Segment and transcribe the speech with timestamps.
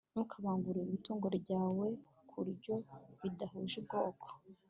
[0.11, 1.87] ntukabangurire itungo ryawe
[2.29, 2.75] ku ryo
[3.21, 4.27] bidahuje ubwoko